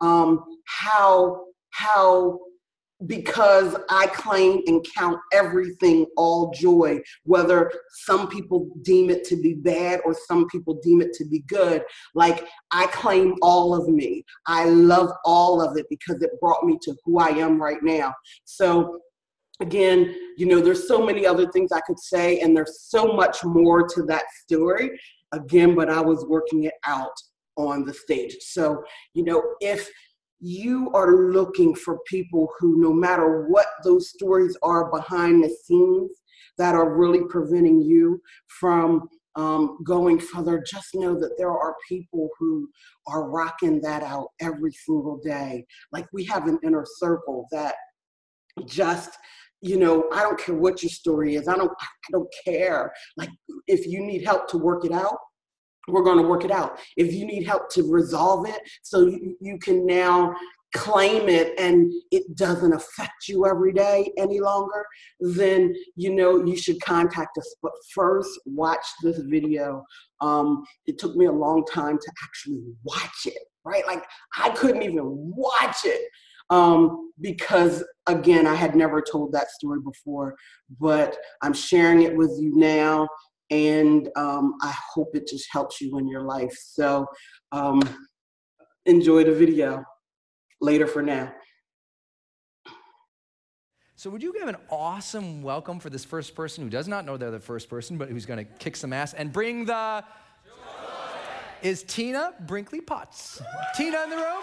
Um, 0.00 0.44
how 0.66 1.44
how 1.70 2.38
because 3.06 3.76
I 3.88 4.06
claim 4.08 4.60
and 4.66 4.84
count 4.96 5.18
everything 5.32 6.06
all 6.16 6.52
joy, 6.52 7.00
whether 7.24 7.72
some 8.04 8.28
people 8.28 8.68
deem 8.82 9.10
it 9.10 9.24
to 9.24 9.36
be 9.36 9.54
bad 9.54 10.00
or 10.04 10.14
some 10.14 10.46
people 10.48 10.80
deem 10.82 11.00
it 11.00 11.12
to 11.14 11.24
be 11.24 11.40
good. 11.48 11.82
Like 12.14 12.46
I 12.72 12.86
claim 12.88 13.36
all 13.42 13.74
of 13.74 13.88
me. 13.88 14.24
I 14.46 14.64
love 14.64 15.10
all 15.24 15.62
of 15.62 15.76
it 15.78 15.86
because 15.88 16.22
it 16.22 16.38
brought 16.40 16.64
me 16.64 16.78
to 16.82 16.94
who 17.04 17.18
I 17.18 17.28
am 17.28 17.60
right 17.60 17.82
now. 17.82 18.14
So 18.44 19.00
again, 19.60 20.14
you 20.36 20.46
know, 20.46 20.60
there's 20.60 20.86
so 20.86 21.04
many 21.04 21.26
other 21.26 21.50
things 21.50 21.72
I 21.72 21.80
could 21.80 21.98
say, 21.98 22.40
and 22.40 22.56
there's 22.56 22.82
so 22.82 23.12
much 23.12 23.44
more 23.44 23.86
to 23.88 24.02
that 24.04 24.24
story. 24.42 24.98
Again, 25.32 25.74
but 25.76 25.88
I 25.88 26.00
was 26.00 26.26
working 26.26 26.64
it 26.64 26.74
out 26.86 27.14
on 27.56 27.84
the 27.84 27.94
stage. 27.94 28.36
So, 28.40 28.82
you 29.14 29.22
know, 29.22 29.42
if 29.60 29.88
you 30.40 30.90
are 30.94 31.30
looking 31.30 31.74
for 31.74 31.98
people 32.06 32.48
who, 32.58 32.80
no 32.80 32.92
matter 32.92 33.46
what 33.48 33.66
those 33.84 34.10
stories 34.10 34.56
are 34.62 34.90
behind 34.90 35.44
the 35.44 35.54
scenes, 35.64 36.10
that 36.58 36.74
are 36.74 36.94
really 36.94 37.24
preventing 37.28 37.80
you 37.80 38.20
from 38.48 39.08
um, 39.36 39.78
going 39.84 40.18
further, 40.18 40.62
just 40.70 40.94
know 40.94 41.18
that 41.18 41.36
there 41.38 41.50
are 41.50 41.74
people 41.88 42.28
who 42.38 42.68
are 43.06 43.30
rocking 43.30 43.80
that 43.80 44.02
out 44.02 44.28
every 44.40 44.72
single 44.72 45.18
day. 45.24 45.64
Like 45.92 46.06
we 46.12 46.24
have 46.24 46.48
an 46.48 46.58
inner 46.62 46.84
circle 46.98 47.46
that 47.52 47.76
just 48.66 49.16
you 49.62 49.76
know 49.78 50.08
i 50.12 50.22
don't 50.22 50.38
care 50.38 50.54
what 50.54 50.82
your 50.82 50.90
story 50.90 51.36
is 51.36 51.46
i 51.46 51.54
don't 51.54 51.70
i 51.80 51.86
don't 52.10 52.28
care 52.44 52.92
like 53.16 53.28
if 53.66 53.86
you 53.86 54.00
need 54.00 54.24
help 54.24 54.48
to 54.48 54.58
work 54.58 54.84
it 54.84 54.92
out 54.92 55.18
we're 55.90 56.02
going 56.02 56.18
to 56.18 56.28
work 56.28 56.44
it 56.44 56.50
out. 56.50 56.78
If 56.96 57.12
you 57.12 57.26
need 57.26 57.44
help 57.46 57.70
to 57.70 57.90
resolve 57.90 58.48
it 58.48 58.60
so 58.82 59.06
you, 59.06 59.36
you 59.40 59.58
can 59.58 59.86
now 59.86 60.34
claim 60.74 61.28
it 61.28 61.58
and 61.58 61.92
it 62.12 62.36
doesn't 62.36 62.72
affect 62.72 63.28
you 63.28 63.46
every 63.46 63.72
day 63.72 64.12
any 64.18 64.40
longer, 64.40 64.84
then 65.18 65.74
you 65.96 66.14
know 66.14 66.44
you 66.44 66.56
should 66.56 66.80
contact 66.80 67.36
us. 67.38 67.54
But 67.62 67.72
first, 67.92 68.30
watch 68.46 68.84
this 69.02 69.18
video. 69.18 69.84
Um, 70.20 70.64
it 70.86 70.98
took 70.98 71.16
me 71.16 71.26
a 71.26 71.32
long 71.32 71.64
time 71.64 71.98
to 71.98 72.12
actually 72.22 72.62
watch 72.84 73.26
it, 73.26 73.42
right? 73.64 73.86
Like 73.86 74.04
I 74.36 74.50
couldn't 74.50 74.82
even 74.82 75.02
watch 75.02 75.78
it 75.84 76.02
um, 76.50 77.12
because 77.20 77.84
again, 78.06 78.46
I 78.46 78.54
had 78.54 78.74
never 78.74 79.00
told 79.00 79.32
that 79.32 79.50
story 79.50 79.80
before, 79.80 80.34
but 80.80 81.16
I'm 81.42 81.52
sharing 81.52 82.02
it 82.02 82.14
with 82.14 82.36
you 82.38 82.56
now 82.56 83.08
and 83.50 84.08
um, 84.16 84.54
I 84.62 84.74
hope 84.92 85.14
it 85.14 85.26
just 85.26 85.48
helps 85.50 85.80
you 85.80 85.98
in 85.98 86.08
your 86.08 86.22
life. 86.22 86.56
So, 86.60 87.06
um, 87.52 87.80
enjoy 88.86 89.24
the 89.24 89.32
video. 89.32 89.84
Later 90.62 90.86
for 90.86 91.00
now. 91.00 91.32
So, 93.96 94.10
would 94.10 94.22
you 94.22 94.32
give 94.32 94.48
an 94.48 94.56
awesome 94.70 95.42
welcome 95.42 95.80
for 95.80 95.90
this 95.90 96.04
first 96.04 96.34
person 96.34 96.64
who 96.64 96.70
does 96.70 96.88
not 96.88 97.04
know 97.04 97.16
they're 97.16 97.30
the 97.30 97.40
first 97.40 97.68
person, 97.68 97.98
but 97.98 98.08
who's 98.08 98.26
going 98.26 98.38
to 98.38 98.50
kick 98.58 98.76
some 98.76 98.92
ass 98.92 99.14
and 99.14 99.32
bring 99.32 99.64
the. 99.64 100.04
Joy. 100.44 101.68
Is 101.68 101.82
Tina 101.82 102.32
Brinkley 102.46 102.80
Potts. 102.80 103.42
Tina 103.76 104.02
in 104.04 104.10
the 104.10 104.16
room? 104.16 104.42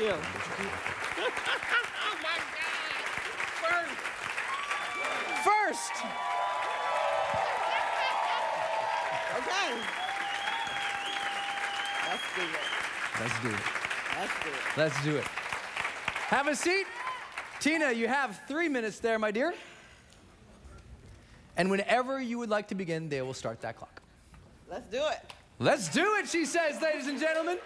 Thank 0.00 0.12
you. 0.12 0.16
oh 1.18 2.16
my 2.22 2.38
God. 2.56 2.96
First. 3.60 3.98
First. 5.44 5.92
Okay. 9.36 9.70
Let's 12.08 12.26
do 12.34 12.42
it. 12.42 12.48
Let's 13.20 13.42
do 13.42 13.48
it. 13.50 13.54
Let's 14.16 14.32
do 14.42 14.48
it. 14.48 14.76
Let's 14.78 15.04
do 15.04 15.16
it. 15.16 15.24
Have 16.28 16.48
a 16.48 16.56
seat. 16.56 16.86
Tina, 17.58 17.92
you 17.92 18.08
have 18.08 18.40
three 18.48 18.70
minutes 18.70 19.00
there, 19.00 19.18
my 19.18 19.30
dear. 19.30 19.52
And 21.58 21.70
whenever 21.70 22.22
you 22.22 22.38
would 22.38 22.48
like 22.48 22.68
to 22.68 22.74
begin, 22.74 23.10
they 23.10 23.20
will 23.20 23.34
start 23.34 23.60
that 23.60 23.76
clock. 23.76 24.00
Let's 24.70 24.90
do 24.90 25.02
it. 25.10 25.32
Let's 25.58 25.90
do 25.90 26.14
it, 26.14 26.26
she 26.26 26.46
says, 26.46 26.80
ladies 26.80 27.06
and 27.06 27.20
gentlemen. 27.20 27.58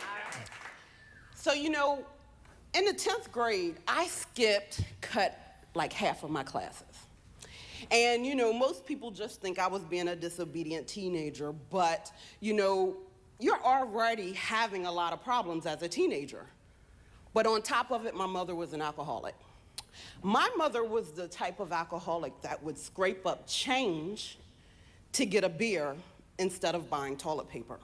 So, 1.36 1.52
you 1.52 1.70
know, 1.70 2.04
in 2.74 2.84
the 2.84 2.92
10th 2.92 3.30
grade, 3.30 3.76
I 3.86 4.06
skipped, 4.06 4.80
cut 5.00 5.38
like 5.74 5.92
half 5.92 6.22
of 6.24 6.30
my 6.30 6.42
classes. 6.42 6.82
And, 7.90 8.26
you 8.26 8.34
know, 8.34 8.52
most 8.52 8.86
people 8.86 9.10
just 9.10 9.40
think 9.40 9.58
I 9.58 9.66
was 9.66 9.82
being 9.82 10.08
a 10.08 10.16
disobedient 10.16 10.88
teenager, 10.88 11.52
but, 11.52 12.10
you 12.40 12.54
know, 12.54 12.96
you're 13.38 13.62
already 13.62 14.32
having 14.32 14.86
a 14.86 14.92
lot 14.92 15.12
of 15.12 15.22
problems 15.22 15.66
as 15.66 15.82
a 15.82 15.88
teenager. 15.88 16.46
But 17.34 17.46
on 17.46 17.62
top 17.62 17.90
of 17.90 18.06
it, 18.06 18.14
my 18.14 18.26
mother 18.26 18.54
was 18.54 18.72
an 18.72 18.80
alcoholic. 18.80 19.34
My 20.22 20.48
mother 20.56 20.82
was 20.84 21.12
the 21.12 21.28
type 21.28 21.60
of 21.60 21.72
alcoholic 21.72 22.40
that 22.42 22.62
would 22.62 22.78
scrape 22.78 23.26
up 23.26 23.46
change 23.46 24.38
to 25.12 25.26
get 25.26 25.44
a 25.44 25.48
beer 25.48 25.94
instead 26.38 26.74
of 26.74 26.88
buying 26.88 27.16
toilet 27.16 27.48
paper. 27.48 27.78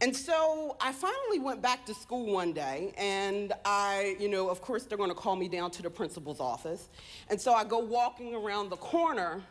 And 0.00 0.14
so 0.14 0.76
I 0.78 0.92
finally 0.92 1.38
went 1.38 1.62
back 1.62 1.86
to 1.86 1.94
school 1.94 2.32
one 2.32 2.52
day, 2.52 2.92
and 2.98 3.54
I, 3.64 4.16
you 4.20 4.28
know, 4.28 4.50
of 4.50 4.60
course, 4.60 4.84
they're 4.84 4.98
to 5.08 5.14
call 5.14 5.36
me 5.36 5.48
down 5.48 5.70
to 5.72 5.82
the 5.82 5.88
principal's 5.88 6.38
office. 6.38 6.90
And 7.30 7.40
so 7.40 7.54
I 7.54 7.64
go 7.64 7.78
walking 7.78 8.34
around 8.34 8.68
the 8.68 8.76
corner, 8.76 9.42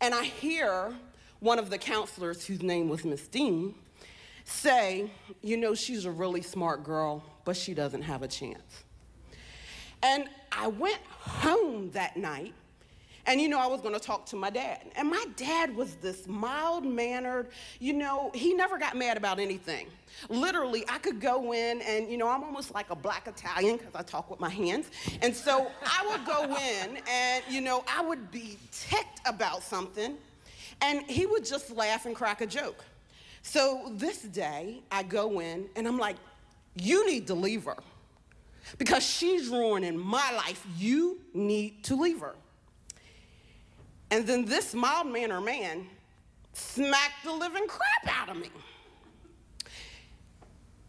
and 0.00 0.14
I 0.14 0.24
hear 0.24 0.94
one 1.40 1.58
of 1.58 1.68
the 1.68 1.76
counselors, 1.76 2.46
whose 2.46 2.62
name 2.62 2.88
was 2.88 3.04
Miss 3.04 3.28
Dean, 3.28 3.74
say, 4.44 5.10
You 5.42 5.58
know, 5.58 5.74
she's 5.74 6.06
a 6.06 6.10
really 6.10 6.42
smart 6.42 6.82
girl, 6.82 7.22
but 7.44 7.56
she 7.56 7.74
doesn't 7.74 8.02
have 8.02 8.22
a 8.22 8.28
chance. 8.28 8.84
And 10.02 10.28
I 10.50 10.68
went 10.68 11.00
home 11.02 11.90
that 11.90 12.16
night 12.16 12.54
and 13.30 13.40
you 13.40 13.48
know, 13.48 13.60
I 13.60 13.68
was 13.68 13.80
going 13.80 13.94
to 13.94 14.00
talk 14.00 14.26
to 14.26 14.36
my 14.36 14.50
dad. 14.50 14.80
And 14.96 15.08
my 15.08 15.24
dad 15.36 15.76
was 15.76 15.94
this 15.94 16.26
mild 16.26 16.84
mannered, 16.84 17.50
you 17.78 17.92
know, 17.92 18.32
he 18.34 18.54
never 18.54 18.76
got 18.76 18.96
mad 18.96 19.16
about 19.16 19.38
anything. 19.38 19.86
Literally, 20.28 20.84
I 20.88 20.98
could 20.98 21.20
go 21.20 21.54
in 21.54 21.80
and, 21.82 22.10
you 22.10 22.18
know, 22.18 22.26
I'm 22.26 22.42
almost 22.42 22.74
like 22.74 22.90
a 22.90 22.96
black 22.96 23.28
Italian 23.28 23.76
because 23.76 23.94
I 23.94 24.02
talk 24.02 24.30
with 24.30 24.40
my 24.40 24.48
hands. 24.48 24.90
And 25.22 25.34
so 25.34 25.70
I 25.86 26.04
would 26.08 26.26
go 26.26 26.42
in 26.56 26.98
and, 27.08 27.44
you 27.48 27.60
know, 27.60 27.84
I 27.86 28.02
would 28.02 28.32
be 28.32 28.58
ticked 28.72 29.20
about 29.24 29.62
something. 29.62 30.16
And 30.82 31.02
he 31.02 31.24
would 31.24 31.44
just 31.44 31.70
laugh 31.70 32.06
and 32.06 32.16
crack 32.16 32.40
a 32.40 32.46
joke. 32.46 32.84
So 33.42 33.92
this 33.94 34.22
day, 34.22 34.82
I 34.90 35.04
go 35.04 35.38
in 35.38 35.66
and 35.76 35.86
I'm 35.86 35.98
like, 35.98 36.16
you 36.74 37.06
need 37.06 37.28
to 37.28 37.34
leave 37.34 37.62
her 37.66 37.76
because 38.76 39.06
she's 39.06 39.48
ruining 39.48 39.96
my 39.96 40.32
life. 40.32 40.66
You 40.76 41.20
need 41.32 41.84
to 41.84 41.94
leave 41.94 42.18
her. 42.18 42.34
And 44.10 44.26
then 44.26 44.44
this 44.44 44.74
mild 44.74 45.06
mannered 45.06 45.42
man 45.42 45.86
smacked 46.52 47.24
the 47.24 47.32
living 47.32 47.66
crap 47.68 48.20
out 48.20 48.28
of 48.28 48.36
me. 48.36 48.50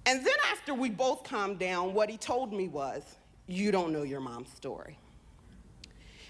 And 0.05 0.25
then 0.25 0.35
after 0.51 0.73
we 0.73 0.89
both 0.89 1.23
calmed 1.23 1.59
down, 1.59 1.93
what 1.93 2.09
he 2.09 2.17
told 2.17 2.51
me 2.51 2.67
was, 2.67 3.03
You 3.47 3.71
don't 3.71 3.93
know 3.93 4.03
your 4.03 4.19
mom's 4.19 4.51
story. 4.51 4.97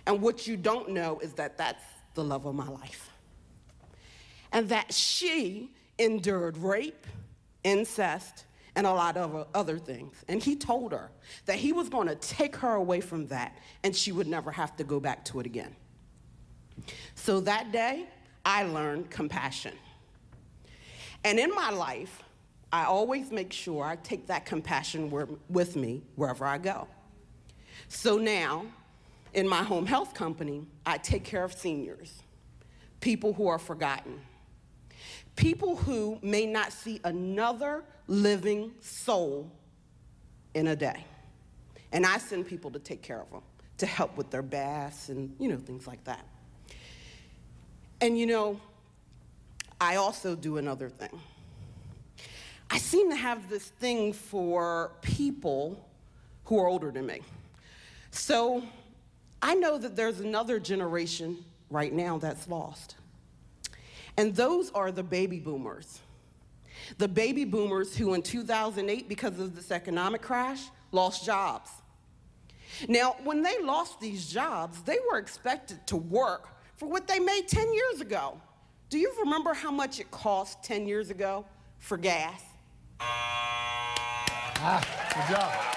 And 0.05 0.21
what 0.21 0.47
you 0.47 0.57
don't 0.57 0.89
know 0.89 1.19
is 1.19 1.33
that 1.33 1.57
that's 1.57 1.83
the 2.15 2.23
love 2.23 2.45
of 2.45 2.55
my 2.55 2.67
life. 2.67 3.09
And 4.51 4.67
that 4.69 4.93
she 4.93 5.71
endured 5.97 6.57
rape, 6.57 7.07
incest, 7.63 8.45
and 8.75 8.87
a 8.87 8.91
lot 8.91 9.15
of 9.15 9.47
other 9.53 9.77
things. 9.77 10.15
And 10.27 10.41
he 10.41 10.55
told 10.55 10.91
her 10.91 11.11
that 11.45 11.57
he 11.57 11.71
was 11.71 11.89
going 11.89 12.07
to 12.07 12.15
take 12.15 12.55
her 12.57 12.75
away 12.75 12.99
from 13.01 13.27
that 13.27 13.57
and 13.83 13.95
she 13.95 14.11
would 14.11 14.27
never 14.27 14.51
have 14.51 14.75
to 14.77 14.83
go 14.83 14.99
back 14.99 15.23
to 15.25 15.39
it 15.39 15.45
again. 15.45 15.75
So 17.15 17.39
that 17.41 17.71
day, 17.71 18.07
I 18.45 18.63
learned 18.63 19.09
compassion. 19.09 19.73
And 21.23 21.39
in 21.39 21.51
my 21.51 21.69
life, 21.69 22.23
I 22.73 22.85
always 22.85 23.31
make 23.31 23.51
sure 23.53 23.83
I 23.83 23.97
take 23.97 24.27
that 24.27 24.45
compassion 24.45 25.11
with 25.49 25.75
me 25.75 26.03
wherever 26.15 26.45
I 26.45 26.57
go. 26.57 26.87
So 27.89 28.17
now, 28.17 28.65
in 29.33 29.47
my 29.47 29.63
home 29.63 29.85
health 29.85 30.13
company, 30.13 30.65
I 30.85 30.97
take 30.97 31.23
care 31.23 31.43
of 31.43 31.53
seniors, 31.53 32.23
people 32.99 33.33
who 33.33 33.47
are 33.47 33.59
forgotten, 33.59 34.21
people 35.35 35.75
who 35.75 36.17
may 36.21 36.45
not 36.45 36.71
see 36.71 36.99
another 37.03 37.83
living 38.07 38.71
soul 38.79 39.51
in 40.53 40.67
a 40.67 40.75
day. 40.75 41.05
And 41.91 42.05
I 42.05 42.17
send 42.17 42.47
people 42.47 42.71
to 42.71 42.79
take 42.79 43.01
care 43.01 43.21
of 43.21 43.29
them, 43.29 43.41
to 43.77 43.85
help 43.85 44.15
with 44.17 44.29
their 44.31 44.41
baths 44.41 45.09
and, 45.09 45.35
you 45.39 45.49
know, 45.49 45.57
things 45.57 45.87
like 45.87 46.03
that. 46.05 46.25
And 48.01 48.17
you 48.17 48.25
know, 48.25 48.59
I 49.79 49.95
also 49.95 50.35
do 50.35 50.57
another 50.57 50.89
thing. 50.89 51.19
I 52.69 52.79
seem 52.79 53.11
to 53.11 53.15
have 53.15 53.49
this 53.49 53.67
thing 53.67 54.11
for 54.11 54.91
people 55.01 55.87
who 56.45 56.59
are 56.59 56.67
older 56.67 56.89
than 56.89 57.05
me. 57.05 57.21
So 58.09 58.63
I 59.41 59.53
know 59.55 59.77
that 59.77 59.95
there's 59.95 60.19
another 60.19 60.59
generation 60.59 61.43
right 61.69 61.93
now 61.93 62.17
that's 62.17 62.47
lost. 62.47 62.95
And 64.17 64.35
those 64.35 64.71
are 64.71 64.91
the 64.91 65.03
baby 65.03 65.39
boomers. 65.39 65.99
The 66.97 67.07
baby 67.07 67.45
boomers 67.45 67.95
who 67.95 68.13
in 68.13 68.21
2008, 68.21 69.07
because 69.07 69.39
of 69.39 69.55
this 69.55 69.71
economic 69.71 70.21
crash, 70.21 70.63
lost 70.91 71.23
jobs. 71.23 71.69
Now, 72.87 73.15
when 73.23 73.43
they 73.43 73.61
lost 73.61 73.99
these 73.99 74.27
jobs, 74.29 74.81
they 74.83 74.97
were 75.09 75.17
expected 75.17 75.85
to 75.87 75.97
work 75.97 76.49
for 76.81 76.87
what 76.87 77.07
they 77.07 77.19
made 77.19 77.47
10 77.47 77.71
years 77.75 78.01
ago. 78.01 78.41
Do 78.89 78.97
you 78.97 79.13
remember 79.19 79.53
how 79.53 79.69
much 79.69 79.99
it 79.99 80.09
cost 80.09 80.63
10 80.63 80.87
years 80.87 81.11
ago 81.11 81.45
for 81.77 81.95
gas? 81.95 82.41
Ah, 82.99 84.81
good 85.13 85.35
job. 85.35 85.70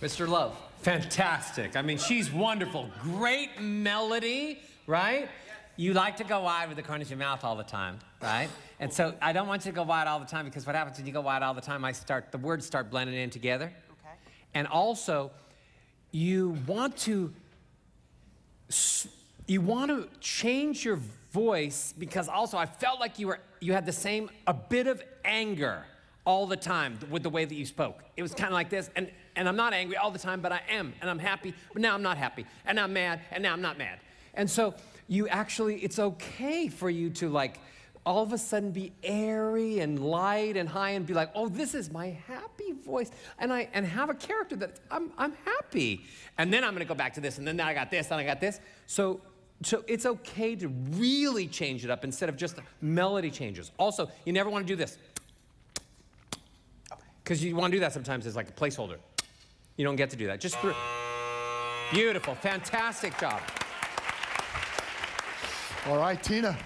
Mr. 0.00 0.28
Love. 0.28 0.56
Fantastic. 0.82 1.74
I 1.74 1.82
mean, 1.82 1.96
she's 1.96 2.30
wonderful. 2.30 2.90
Great 3.00 3.60
melody, 3.60 4.60
right? 4.86 5.28
You 5.76 5.94
like 5.94 6.16
to 6.18 6.24
go 6.24 6.42
wide 6.42 6.68
with 6.68 6.76
the 6.76 6.82
corners 6.82 7.06
of 7.06 7.12
your 7.12 7.18
mouth 7.18 7.44
all 7.44 7.56
the 7.56 7.64
time, 7.64 7.98
right? 8.22 8.48
And 8.78 8.92
so 8.92 9.14
I 9.22 9.32
don't 9.32 9.48
want 9.48 9.64
you 9.64 9.72
to 9.72 9.76
go 9.76 9.82
wide 9.82 10.06
all 10.06 10.20
the 10.20 10.26
time 10.26 10.44
because 10.44 10.66
what 10.66 10.76
happens 10.76 10.98
when 10.98 11.06
you 11.06 11.12
go 11.12 11.22
wide 11.22 11.42
all 11.42 11.54
the 11.54 11.60
time, 11.60 11.84
I 11.84 11.92
start 11.92 12.30
the 12.30 12.38
words 12.38 12.66
start 12.66 12.90
blending 12.90 13.16
in 13.16 13.30
together. 13.30 13.64
Okay. 13.64 14.14
And 14.54 14.66
also, 14.66 15.30
you 16.12 16.56
want 16.66 16.96
to 16.98 17.32
you 19.46 19.60
want 19.60 19.90
to 19.90 20.08
change 20.20 20.84
your 20.84 20.98
voice 21.30 21.94
because 21.98 22.28
also 22.28 22.58
I 22.58 22.66
felt 22.66 23.00
like 23.00 23.18
you 23.18 23.28
were 23.28 23.40
you 23.60 23.72
had 23.72 23.86
the 23.86 23.92
same 23.92 24.30
a 24.46 24.54
bit 24.54 24.86
of 24.86 25.02
anger 25.24 25.84
all 26.24 26.46
the 26.46 26.56
time 26.56 26.98
with 27.10 27.22
the 27.22 27.30
way 27.30 27.44
that 27.44 27.54
you 27.54 27.64
spoke. 27.64 28.02
It 28.16 28.22
was 28.22 28.34
kind 28.34 28.48
of 28.48 28.54
like 28.54 28.70
this, 28.70 28.90
and 28.96 29.10
and 29.36 29.48
I'm 29.48 29.56
not 29.56 29.72
angry 29.72 29.96
all 29.96 30.10
the 30.10 30.18
time, 30.18 30.40
but 30.40 30.52
I 30.52 30.60
am, 30.68 30.94
and 31.00 31.08
I'm 31.08 31.18
happy, 31.18 31.54
but 31.72 31.82
now 31.82 31.94
I'm 31.94 32.02
not 32.02 32.16
happy, 32.16 32.46
and 32.64 32.80
I'm 32.80 32.92
mad, 32.92 33.20
and 33.30 33.42
now 33.42 33.52
I'm 33.52 33.62
not 33.62 33.78
mad. 33.78 33.98
And 34.34 34.50
so 34.50 34.74
you 35.08 35.28
actually, 35.28 35.76
it's 35.76 35.98
okay 35.98 36.68
for 36.68 36.90
you 36.90 37.10
to 37.10 37.28
like 37.28 37.60
all 38.04 38.22
of 38.22 38.32
a 38.32 38.38
sudden 38.38 38.70
be 38.70 38.92
airy 39.02 39.80
and 39.80 39.98
light 39.98 40.56
and 40.56 40.68
high 40.68 40.90
and 40.90 41.04
be 41.04 41.12
like, 41.12 41.30
oh, 41.34 41.48
this 41.48 41.74
is 41.74 41.90
my 41.90 42.16
happy 42.28 42.70
voice. 42.72 43.10
And 43.38 43.52
I 43.52 43.68
and 43.72 43.84
have 43.84 44.10
a 44.10 44.14
character 44.14 44.54
that 44.56 44.78
I'm 44.90 45.10
I'm 45.18 45.34
happy. 45.44 46.04
And 46.38 46.52
then 46.52 46.62
I'm 46.62 46.72
gonna 46.72 46.84
go 46.84 46.94
back 46.94 47.14
to 47.14 47.20
this, 47.20 47.38
and 47.38 47.46
then 47.46 47.60
I 47.60 47.74
got 47.74 47.90
this, 47.90 48.10
and 48.10 48.20
I 48.20 48.24
got 48.24 48.40
this. 48.40 48.60
So 48.86 49.20
so 49.62 49.82
it's 49.86 50.06
okay 50.06 50.54
to 50.56 50.68
really 50.68 51.46
change 51.46 51.84
it 51.84 51.90
up 51.90 52.04
instead 52.04 52.28
of 52.28 52.36
just 52.36 52.56
melody 52.80 53.30
changes. 53.30 53.72
Also, 53.78 54.08
you 54.24 54.32
never 54.32 54.50
want 54.50 54.66
to 54.66 54.72
do 54.72 54.76
this. 54.76 54.98
Because 57.24 57.42
you 57.42 57.56
want 57.56 57.72
to 57.72 57.76
do 57.76 57.80
that 57.80 57.92
sometimes 57.92 58.26
as 58.26 58.36
like 58.36 58.48
a 58.48 58.52
placeholder. 58.52 58.98
You 59.76 59.84
don't 59.84 59.96
get 59.96 60.10
to 60.10 60.16
do 60.16 60.26
that. 60.28 60.40
Just 60.40 60.58
through. 60.58 60.74
Beautiful. 61.92 62.34
Fantastic 62.34 63.18
job. 63.18 63.40
All 65.86 65.98
right, 65.98 66.20
Tina. 66.22 66.56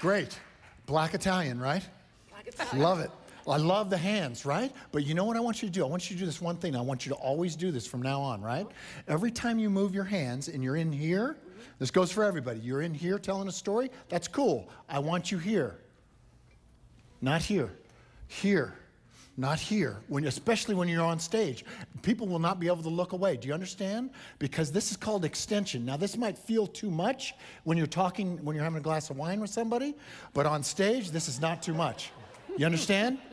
Great. 0.00 0.38
Black 0.86 1.14
Italian, 1.14 1.60
right? 1.60 1.86
Black 2.30 2.46
Italian. 2.46 2.78
Love 2.82 3.00
it. 3.00 3.10
I 3.46 3.56
love 3.56 3.90
the 3.90 3.98
hands, 3.98 4.46
right? 4.46 4.72
But 4.92 5.04
you 5.04 5.14
know 5.14 5.24
what 5.24 5.36
I 5.36 5.40
want 5.40 5.62
you 5.62 5.68
to 5.68 5.72
do? 5.72 5.84
I 5.84 5.88
want 5.88 6.08
you 6.08 6.16
to 6.16 6.20
do 6.20 6.26
this 6.26 6.40
one 6.40 6.56
thing. 6.56 6.76
I 6.76 6.80
want 6.80 7.04
you 7.04 7.10
to 7.10 7.16
always 7.16 7.56
do 7.56 7.72
this 7.72 7.86
from 7.86 8.00
now 8.00 8.20
on, 8.20 8.40
right? 8.40 8.66
Every 9.08 9.30
time 9.30 9.58
you 9.58 9.68
move 9.68 9.94
your 9.94 10.04
hands 10.04 10.48
and 10.48 10.62
you're 10.62 10.76
in 10.76 10.92
here, 10.92 11.36
this 11.78 11.90
goes 11.90 12.12
for 12.12 12.22
everybody. 12.22 12.60
You're 12.60 12.82
in 12.82 12.94
here 12.94 13.18
telling 13.18 13.48
a 13.48 13.52
story, 13.52 13.90
that's 14.08 14.28
cool. 14.28 14.70
I 14.88 15.00
want 15.00 15.32
you 15.32 15.38
here. 15.38 15.76
Not 17.20 17.42
here. 17.42 17.72
Here. 18.28 18.74
Not 19.38 19.58
here, 19.58 19.96
when, 20.08 20.26
especially 20.26 20.74
when 20.74 20.88
you're 20.88 21.04
on 21.04 21.18
stage. 21.18 21.64
People 22.02 22.28
will 22.28 22.38
not 22.38 22.60
be 22.60 22.66
able 22.66 22.82
to 22.82 22.90
look 22.90 23.12
away. 23.12 23.36
Do 23.36 23.48
you 23.48 23.54
understand? 23.54 24.10
Because 24.38 24.70
this 24.70 24.90
is 24.90 24.96
called 24.96 25.24
extension. 25.24 25.86
Now, 25.86 25.96
this 25.96 26.18
might 26.18 26.36
feel 26.36 26.66
too 26.66 26.90
much 26.90 27.34
when 27.64 27.78
you're 27.78 27.86
talking, 27.86 28.36
when 28.44 28.54
you're 28.54 28.64
having 28.64 28.78
a 28.78 28.82
glass 28.82 29.08
of 29.08 29.16
wine 29.16 29.40
with 29.40 29.48
somebody, 29.48 29.94
but 30.34 30.44
on 30.44 30.62
stage, 30.62 31.10
this 31.10 31.28
is 31.28 31.40
not 31.40 31.62
too 31.62 31.72
much. 31.72 32.10
You 32.56 32.66
understand? 32.66 33.18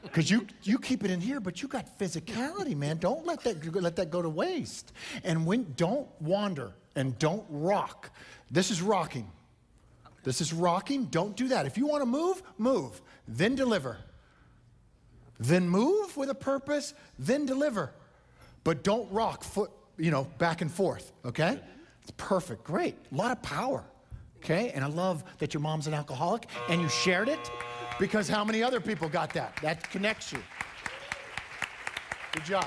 Because 0.00 0.30
you, 0.30 0.46
you 0.62 0.78
keep 0.78 1.04
it 1.04 1.10
in 1.10 1.20
here, 1.20 1.40
but 1.40 1.60
you 1.60 1.66
got 1.66 1.98
physicality, 1.98 2.76
man. 2.76 2.98
Don't 2.98 3.26
let 3.26 3.42
that, 3.42 3.74
let 3.74 3.96
that 3.96 4.10
go 4.10 4.22
to 4.22 4.28
waste. 4.28 4.92
And 5.24 5.44
when, 5.44 5.74
don't 5.76 6.08
wander 6.20 6.72
and 6.94 7.18
don't 7.18 7.44
rock. 7.48 8.10
This 8.48 8.70
is 8.70 8.80
rocking. 8.80 9.30
This 10.22 10.40
is 10.40 10.52
rocking. 10.52 11.06
Don't 11.06 11.36
do 11.36 11.48
that. 11.48 11.66
If 11.66 11.76
you 11.76 11.86
want 11.86 12.02
to 12.02 12.06
move, 12.06 12.42
move. 12.58 13.02
Then 13.26 13.56
deliver. 13.56 13.98
Then 15.38 15.68
move 15.68 16.16
with 16.16 16.30
a 16.30 16.34
purpose, 16.34 16.94
then 17.18 17.46
deliver. 17.46 17.92
But 18.64 18.82
don't 18.82 19.10
rock 19.12 19.44
foot, 19.44 19.70
you 19.96 20.10
know, 20.10 20.24
back 20.38 20.60
and 20.60 20.70
forth, 20.70 21.12
okay? 21.24 21.60
It's 22.02 22.12
perfect. 22.16 22.64
Great. 22.64 22.96
A 23.12 23.14
lot 23.14 23.30
of 23.30 23.40
power. 23.42 23.84
Okay? 24.38 24.70
And 24.70 24.84
I 24.84 24.88
love 24.88 25.24
that 25.38 25.52
your 25.52 25.60
mom's 25.60 25.86
an 25.86 25.94
alcoholic 25.94 26.46
and 26.68 26.80
you 26.80 26.88
shared 26.88 27.28
it 27.28 27.50
because 27.98 28.28
how 28.28 28.44
many 28.44 28.62
other 28.62 28.80
people 28.80 29.08
got 29.08 29.32
that? 29.34 29.56
That 29.62 29.90
connects 29.90 30.32
you. 30.32 30.38
Good 32.32 32.44
job. 32.44 32.66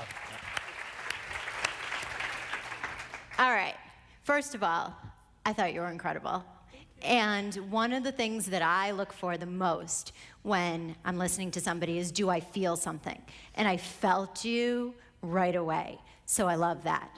All 3.38 3.50
right. 3.50 3.74
First 4.22 4.54
of 4.54 4.62
all, 4.62 4.94
I 5.44 5.52
thought 5.52 5.74
you 5.74 5.80
were 5.80 5.90
incredible. 5.90 6.44
And 7.04 7.54
one 7.70 7.92
of 7.92 8.04
the 8.04 8.12
things 8.12 8.46
that 8.46 8.62
I 8.62 8.92
look 8.92 9.12
for 9.12 9.36
the 9.36 9.46
most 9.46 10.12
when 10.42 10.94
I'm 11.04 11.18
listening 11.18 11.50
to 11.52 11.60
somebody 11.60 11.98
is 11.98 12.12
do 12.12 12.28
I 12.28 12.40
feel 12.40 12.76
something? 12.76 13.20
And 13.54 13.66
I 13.66 13.76
felt 13.76 14.44
you 14.44 14.94
right 15.20 15.56
away. 15.56 15.98
So 16.26 16.48
I 16.48 16.54
love 16.54 16.84
that. 16.84 17.10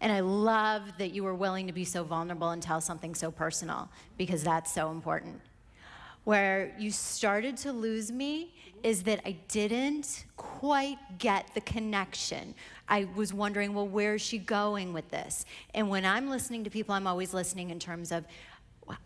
And 0.00 0.12
I 0.12 0.20
love 0.20 0.82
that 0.98 1.12
you 1.12 1.24
were 1.24 1.34
willing 1.34 1.66
to 1.66 1.72
be 1.72 1.84
so 1.84 2.04
vulnerable 2.04 2.50
and 2.50 2.62
tell 2.62 2.80
something 2.80 3.14
so 3.14 3.30
personal 3.30 3.88
because 4.16 4.44
that's 4.44 4.72
so 4.72 4.90
important. 4.90 5.40
Where 6.24 6.74
you 6.78 6.90
started 6.90 7.56
to 7.58 7.72
lose 7.72 8.12
me 8.12 8.54
is 8.82 9.02
that 9.04 9.20
I 9.24 9.32
didn't 9.48 10.26
quite 10.36 10.98
get 11.18 11.50
the 11.54 11.60
connection. 11.62 12.54
I 12.88 13.08
was 13.16 13.32
wondering, 13.32 13.74
well, 13.74 13.88
where 13.88 14.14
is 14.14 14.22
she 14.22 14.38
going 14.38 14.92
with 14.92 15.10
this? 15.10 15.44
And 15.74 15.88
when 15.88 16.04
I'm 16.04 16.28
listening 16.28 16.64
to 16.64 16.70
people, 16.70 16.94
I'm 16.94 17.06
always 17.06 17.34
listening 17.34 17.70
in 17.70 17.78
terms 17.78 18.12
of, 18.12 18.24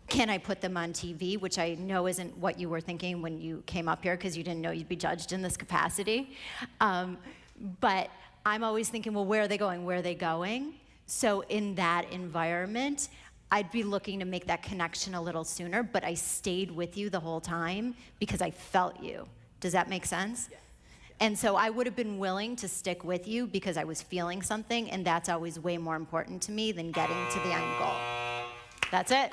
can 0.07 0.29
I 0.29 0.37
put 0.37 0.61
them 0.61 0.77
on 0.77 0.93
TV, 0.93 1.39
which 1.39 1.57
I 1.57 1.75
know 1.75 2.07
isn't 2.07 2.37
what 2.37 2.59
you 2.59 2.69
were 2.69 2.81
thinking 2.81 3.21
when 3.21 3.39
you 3.39 3.63
came 3.65 3.87
up 3.87 4.03
here 4.03 4.15
because 4.15 4.37
you 4.37 4.43
didn't 4.43 4.61
know 4.61 4.71
you'd 4.71 4.89
be 4.89 4.95
judged 4.95 5.31
in 5.31 5.41
this 5.41 5.57
capacity. 5.57 6.35
Um, 6.81 7.17
but 7.79 8.09
I'm 8.45 8.63
always 8.63 8.89
thinking, 8.89 9.13
well, 9.13 9.25
where 9.25 9.43
are 9.43 9.47
they 9.47 9.57
going? 9.57 9.85
Where 9.85 9.97
are 9.97 10.01
they 10.01 10.15
going? 10.15 10.75
So 11.05 11.41
in 11.49 11.75
that 11.75 12.11
environment, 12.11 13.09
I'd 13.51 13.71
be 13.71 13.83
looking 13.83 14.19
to 14.19 14.25
make 14.25 14.47
that 14.47 14.63
connection 14.63 15.13
a 15.13 15.21
little 15.21 15.43
sooner, 15.43 15.83
but 15.83 16.03
I 16.03 16.15
stayed 16.15 16.71
with 16.71 16.97
you 16.97 17.09
the 17.09 17.19
whole 17.19 17.41
time 17.41 17.95
because 18.19 18.41
I 18.41 18.51
felt 18.51 19.01
you. 19.01 19.27
Does 19.59 19.73
that 19.73 19.89
make 19.89 20.05
sense? 20.05 20.49
Yes. 20.51 20.59
And 21.19 21.37
so 21.37 21.55
I 21.55 21.69
would 21.69 21.85
have 21.85 21.95
been 21.95 22.17
willing 22.17 22.55
to 22.57 22.67
stick 22.67 23.03
with 23.03 23.27
you 23.27 23.47
because 23.47 23.77
I 23.77 23.83
was 23.83 24.01
feeling 24.01 24.41
something, 24.41 24.89
and 24.89 25.05
that's 25.05 25.29
always 25.29 25.59
way 25.59 25.77
more 25.77 25.95
important 25.95 26.41
to 26.43 26.51
me 26.51 26.71
than 26.71 26.91
getting 26.91 27.15
to 27.31 27.39
the 27.39 27.53
end 27.53 27.77
goal. 27.79 27.93
That's 28.91 29.11
it. 29.11 29.31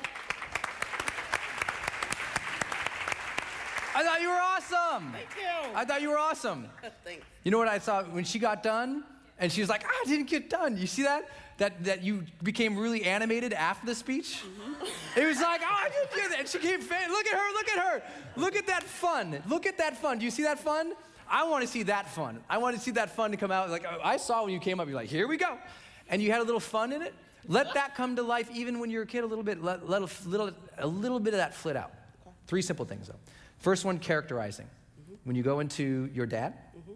I 3.93 4.03
thought 4.03 4.21
you 4.21 4.29
were 4.29 4.39
awesome. 4.39 5.11
Thank 5.11 5.29
you. 5.39 5.71
I 5.75 5.85
thought 5.85 6.01
you 6.01 6.09
were 6.09 6.17
awesome. 6.17 6.67
Thanks. 7.03 7.25
You 7.43 7.51
know 7.51 7.57
what 7.57 7.67
I 7.67 7.79
saw 7.79 8.03
when 8.03 8.23
she 8.23 8.39
got 8.39 8.63
done? 8.63 9.03
And 9.37 9.51
she 9.51 9.61
was 9.61 9.69
like, 9.69 9.83
I 9.83 10.03
didn't 10.05 10.29
get 10.29 10.49
done. 10.49 10.77
You 10.77 10.87
see 10.87 11.03
that? 11.03 11.29
That, 11.57 11.83
that 11.83 12.03
you 12.03 12.23
became 12.41 12.77
really 12.77 13.03
animated 13.03 13.53
after 13.53 13.85
the 13.85 13.95
speech? 13.95 14.43
Mm-hmm. 14.43 15.19
It 15.19 15.25
was 15.25 15.39
like, 15.39 15.61
oh, 15.63 15.67
I 15.69 15.89
didn't 15.89 16.15
get 16.15 16.29
that. 16.29 16.39
And 16.39 16.47
she 16.47 16.59
came, 16.59 16.79
fan- 16.81 17.09
look 17.09 17.25
at 17.27 17.33
her, 17.33 17.53
look 17.53 17.69
at 17.69 17.79
her. 17.79 18.03
Look 18.35 18.55
at 18.55 18.67
that 18.67 18.83
fun. 18.83 19.41
Look 19.47 19.65
at 19.65 19.77
that 19.77 19.97
fun. 19.97 20.19
Do 20.19 20.25
you 20.25 20.31
see 20.31 20.43
that 20.43 20.59
fun? 20.59 20.93
I 21.29 21.47
want 21.47 21.63
to 21.63 21.67
see 21.67 21.83
that 21.83 22.09
fun. 22.09 22.39
I 22.49 22.57
want 22.57 22.75
to 22.75 22.81
see 22.81 22.91
that 22.91 23.15
fun 23.15 23.31
to 23.31 23.37
come 23.37 23.51
out. 23.51 23.69
Like, 23.69 23.85
I 24.03 24.17
saw 24.17 24.43
when 24.43 24.53
you 24.53 24.59
came 24.59 24.79
up, 24.79 24.87
you're 24.87 24.95
like, 24.95 25.09
here 25.09 25.27
we 25.27 25.37
go. 25.37 25.57
And 26.09 26.21
you 26.21 26.31
had 26.31 26.41
a 26.41 26.43
little 26.43 26.59
fun 26.59 26.93
in 26.93 27.01
it. 27.01 27.13
Let 27.47 27.73
that 27.73 27.95
come 27.95 28.15
to 28.17 28.23
life 28.23 28.49
even 28.53 28.79
when 28.79 28.89
you're 28.89 29.03
a 29.03 29.07
kid 29.07 29.23
a 29.23 29.27
little 29.27 29.43
bit. 29.43 29.63
Let, 29.63 29.89
let 29.89 30.01
a, 30.01 30.09
little, 30.27 30.51
a 30.77 30.87
little 30.87 31.19
bit 31.19 31.33
of 31.33 31.39
that 31.39 31.53
flit 31.53 31.75
out. 31.75 31.91
Three 32.47 32.61
simple 32.61 32.85
things, 32.85 33.07
though. 33.07 33.15
First 33.61 33.85
one, 33.85 33.99
characterizing. 33.99 34.65
Mm-hmm. 34.65 35.13
When 35.23 35.35
you 35.35 35.43
go 35.43 35.59
into 35.59 36.09
your 36.13 36.25
dad, 36.25 36.53
mm-hmm. 36.77 36.93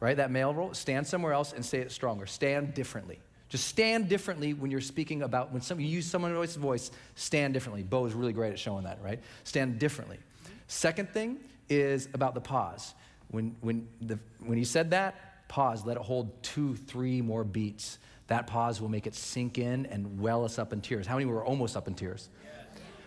right, 0.00 0.16
that 0.16 0.30
male 0.30 0.52
role, 0.52 0.74
stand 0.74 1.06
somewhere 1.06 1.32
else 1.32 1.52
and 1.52 1.64
say 1.64 1.78
it 1.78 1.92
stronger. 1.92 2.26
Stand 2.26 2.74
differently. 2.74 3.20
Just 3.48 3.68
stand 3.68 4.08
differently 4.08 4.52
when 4.52 4.72
you're 4.72 4.80
speaking 4.80 5.22
about, 5.22 5.52
when 5.52 5.62
some, 5.62 5.78
you 5.78 5.86
use 5.86 6.06
someone 6.06 6.34
else's 6.34 6.56
voice, 6.56 6.90
stand 7.14 7.54
differently. 7.54 7.84
Bo 7.84 8.04
is 8.04 8.12
really 8.12 8.32
great 8.32 8.52
at 8.52 8.58
showing 8.58 8.84
that, 8.84 8.98
right? 9.00 9.20
Stand 9.44 9.78
differently. 9.78 10.16
Mm-hmm. 10.16 10.52
Second 10.66 11.10
thing 11.10 11.38
is 11.68 12.08
about 12.12 12.34
the 12.34 12.40
pause. 12.40 12.94
When, 13.28 13.54
when, 13.60 13.88
the, 14.00 14.18
when 14.44 14.58
he 14.58 14.64
said 14.64 14.90
that, 14.90 15.48
pause, 15.48 15.86
let 15.86 15.96
it 15.96 16.02
hold 16.02 16.42
two, 16.42 16.74
three 16.74 17.22
more 17.22 17.44
beats. 17.44 17.98
That 18.26 18.48
pause 18.48 18.80
will 18.80 18.88
make 18.88 19.06
it 19.06 19.14
sink 19.14 19.58
in 19.58 19.86
and 19.86 20.18
well 20.18 20.44
us 20.44 20.58
up 20.58 20.72
in 20.72 20.80
tears. 20.80 21.06
How 21.06 21.14
many 21.14 21.26
were 21.26 21.44
almost 21.44 21.76
up 21.76 21.86
in 21.86 21.94
tears? 21.94 22.28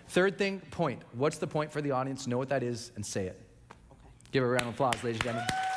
Third 0.10 0.38
thing, 0.40 0.60
point. 0.72 1.04
What's 1.14 1.38
the 1.38 1.48
point 1.48 1.72
for 1.72 1.82
the 1.82 1.92
audience? 1.92 2.26
Know 2.26 2.38
what 2.38 2.50
that 2.50 2.64
is 2.64 2.92
and 2.96 3.06
say 3.06 3.28
it. 3.28 3.40
Okay. 3.72 3.78
Give 4.32 4.44
it 4.44 4.48
a 4.48 4.50
round 4.50 4.64
of 4.64 4.74
applause, 4.74 5.04
ladies 5.04 5.22
and 5.22 5.24
gentlemen. 5.24 5.69